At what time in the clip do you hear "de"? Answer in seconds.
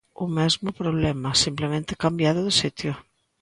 2.47-2.53